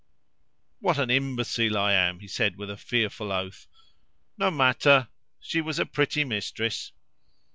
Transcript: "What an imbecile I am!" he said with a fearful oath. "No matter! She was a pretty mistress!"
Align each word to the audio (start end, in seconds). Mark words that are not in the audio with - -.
"What 0.79 0.97
an 0.97 1.11
imbecile 1.11 1.77
I 1.77 1.93
am!" 1.93 2.21
he 2.21 2.27
said 2.27 2.55
with 2.55 2.71
a 2.71 2.75
fearful 2.75 3.31
oath. 3.31 3.67
"No 4.35 4.49
matter! 4.49 5.09
She 5.39 5.61
was 5.61 5.77
a 5.77 5.85
pretty 5.85 6.23
mistress!" 6.23 6.91